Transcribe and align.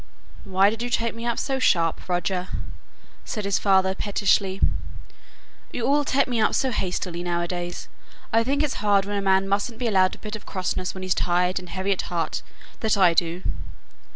"Why 0.45 0.71
did 0.71 0.81
you 0.81 0.89
take 0.89 1.13
me 1.13 1.27
up 1.27 1.37
so 1.37 1.59
sharp, 1.59 2.09
Roger?" 2.09 2.47
said 3.23 3.45
his 3.45 3.59
father 3.59 3.93
pettishly. 3.93 4.59
"You 5.71 5.85
all 5.85 6.03
take 6.03 6.27
me 6.27 6.41
up 6.41 6.55
so 6.55 6.71
hastily 6.71 7.21
now 7.21 7.41
a 7.41 7.47
days. 7.47 7.87
I 8.33 8.43
think 8.43 8.63
it's 8.63 8.81
hard 8.81 9.05
when 9.05 9.15
a 9.15 9.21
man 9.21 9.47
mustn't 9.47 9.77
be 9.77 9.85
allowed 9.85 10.15
a 10.15 10.17
bit 10.17 10.35
of 10.35 10.47
crossness 10.47 10.95
when 10.95 11.03
he's 11.03 11.13
tired 11.13 11.59
and 11.59 11.69
heavy 11.69 11.91
at 11.91 12.01
heart 12.09 12.41
that 12.79 12.97
I 12.97 13.13
do." 13.13 13.43